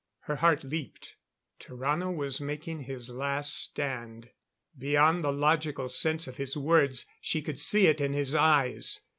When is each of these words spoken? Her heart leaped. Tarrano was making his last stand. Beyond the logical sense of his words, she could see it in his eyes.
Her 0.21 0.37
heart 0.37 0.63
leaped. 0.63 1.15
Tarrano 1.59 2.11
was 2.11 2.41
making 2.41 2.79
his 2.85 3.11
last 3.11 3.53
stand. 3.55 4.31
Beyond 4.75 5.23
the 5.23 5.31
logical 5.31 5.89
sense 5.89 6.25
of 6.25 6.37
his 6.37 6.57
words, 6.57 7.05
she 7.21 7.43
could 7.43 7.59
see 7.59 7.85
it 7.85 8.01
in 8.01 8.13
his 8.13 8.33
eyes. 8.33 9.01